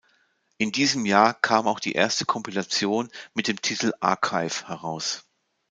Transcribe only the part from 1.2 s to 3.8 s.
kam auch die erste Kompilation mit dem